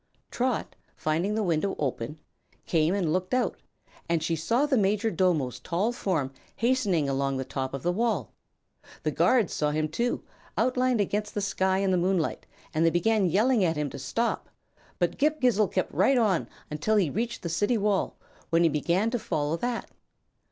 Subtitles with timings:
[0.31, 2.17] Trot, finding the window open,
[2.65, 3.57] came and looked out,
[4.09, 8.33] and she saw the Majordomo's tall form hastening along the top of the wall.
[9.03, 10.23] The guards saw him, too,
[10.57, 14.49] outlined against the sky in the moonlight, and they began yelling at him to stop;
[14.97, 18.17] but Ghip Ghisizzle kept right on until he reached the City Wall,
[18.49, 19.91] when he began to follow that.